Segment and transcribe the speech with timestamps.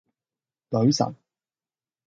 [0.71, 1.15] 女神